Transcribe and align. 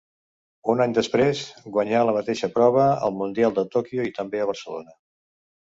Un 0.71 0.79
any 0.85 0.95
després 0.97 1.43
guanyà 1.77 2.01
la 2.09 2.15
mateixa 2.17 2.49
prova 2.57 2.89
al 3.09 3.15
Mundial 3.21 3.55
de 3.61 3.69
Tòquio 3.77 4.11
i 4.11 4.19
també 4.21 4.45
a 4.47 4.53
Barcelona. 4.55 5.03